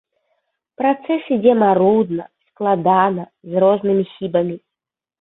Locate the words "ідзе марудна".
1.35-2.23